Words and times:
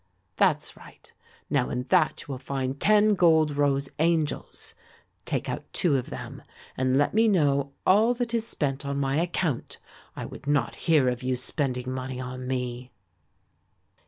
That's 0.35 0.75
right, 0.75 1.13
now 1.47 1.69
in 1.69 1.83
that 1.89 2.21
you 2.21 2.29
will 2.31 2.39
find 2.39 2.79
ten 2.79 3.13
gold 3.13 3.55
rose 3.55 3.87
angels. 3.99 4.73
Take 5.25 5.47
out 5.47 5.63
two 5.73 5.95
of 5.95 6.09
them 6.09 6.41
and 6.75 6.97
let 6.97 7.13
me 7.13 7.27
know 7.27 7.73
all 7.85 8.15
that 8.15 8.33
is 8.33 8.47
spent 8.47 8.83
on 8.83 8.97
my 8.99 9.17
account. 9.17 9.77
I 10.15 10.25
would 10.25 10.47
not 10.47 10.73
hear 10.89 11.07
of 11.07 11.21
you 11.21 11.35
spending 11.35 11.91
money 11.93 12.19
on 12.19 12.47
me." 12.47 12.89